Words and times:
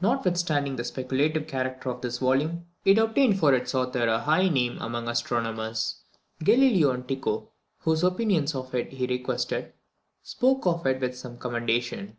Notwithstanding 0.00 0.76
the 0.76 0.84
speculative 0.84 1.48
character 1.48 1.90
of 1.90 2.00
this 2.00 2.18
volume, 2.18 2.66
it 2.84 2.96
obtained 2.96 3.40
for 3.40 3.52
its 3.52 3.74
author 3.74 4.06
a 4.06 4.20
high 4.20 4.48
name 4.48 4.78
among 4.78 5.08
astronomers. 5.08 6.04
Galileo 6.44 6.92
and 6.92 7.08
Tycho, 7.08 7.50
whose 7.80 8.04
opinions 8.04 8.54
of 8.54 8.72
it 8.72 8.92
he 8.92 9.04
requested, 9.08 9.72
spoke 10.22 10.64
of 10.64 10.86
it 10.86 11.00
with 11.00 11.18
some 11.18 11.38
commendation. 11.38 12.18